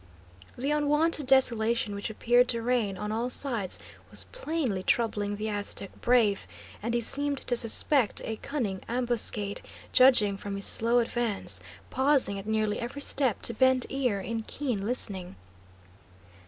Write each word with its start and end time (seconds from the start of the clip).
The 0.57 0.71
unwonted 0.71 1.27
desolation 1.27 1.93
which 1.93 2.09
appeared 2.09 2.47
to 2.47 2.63
reign 2.63 2.97
on 2.97 3.11
all 3.11 3.29
sides 3.29 3.77
was 4.09 4.23
plainly 4.31 4.81
troubling 4.81 5.35
the 5.35 5.47
Aztec 5.47 5.91
brave, 6.01 6.47
and 6.81 6.95
he 6.95 7.01
seemed 7.01 7.37
to 7.45 7.55
suspect 7.55 8.19
a 8.25 8.37
cunning 8.37 8.81
ambuscade, 8.89 9.61
judging 9.93 10.37
from 10.37 10.55
his 10.55 10.65
slow 10.65 10.97
advance, 10.97 11.61
pausing 11.91 12.39
at 12.39 12.47
nearly 12.47 12.79
every 12.79 13.01
step 13.03 13.43
to 13.43 13.53
bend 13.53 13.85
ear 13.91 14.19
in 14.19 14.41
keen 14.41 14.87
listening. 14.87 15.35